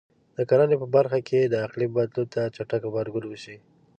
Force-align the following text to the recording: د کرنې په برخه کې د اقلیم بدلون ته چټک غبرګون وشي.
د 0.37 0.39
کرنې 0.49 0.75
په 0.81 0.87
برخه 0.95 1.19
کې 1.27 1.39
د 1.47 1.55
اقلیم 1.65 1.91
بدلون 1.97 2.27
ته 2.33 2.41
چټک 2.55 2.81
غبرګون 2.85 3.25
وشي. 3.27 3.57